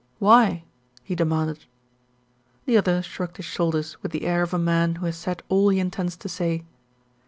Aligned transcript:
"Why?" 0.17 0.63
he 1.03 1.13
demanded. 1.13 1.65
The 2.65 2.75
other 2.75 3.03
shrugged 3.03 3.37
his 3.37 3.45
shoulders 3.45 4.01
with 4.01 4.11
the 4.11 4.25
air 4.25 4.41
of 4.41 4.51
a 4.51 4.57
man 4.57 4.95
who 4.95 5.05
has 5.05 5.15
said 5.15 5.43
all 5.47 5.69
he 5.69 5.77
intends 5.79 6.17
to 6.17 6.27
say. 6.27 6.63